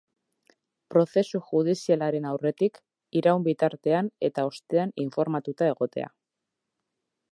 [0.93, 2.81] Prozesu judizialaren aurretik,
[3.21, 6.11] iraun bitartean eta ostean informatuta egotea.